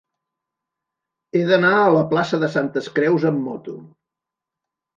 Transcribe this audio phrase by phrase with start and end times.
[1.39, 3.79] He d'anar a la plaça de Santes Creus amb moto.